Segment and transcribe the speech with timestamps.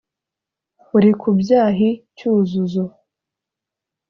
[0.95, 2.83] uri ku byahi cyuzuzo